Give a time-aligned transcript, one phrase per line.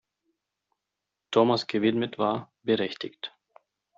[1.29, 3.35] Thomas gewidmet war, berechtigt.